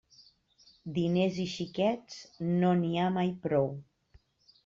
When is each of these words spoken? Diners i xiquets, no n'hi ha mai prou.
Diners 0.95 1.35
i 1.43 1.45
xiquets, 1.51 2.17
no 2.63 2.71
n'hi 2.79 2.91
ha 3.01 3.05
mai 3.19 3.29
prou. 3.47 3.69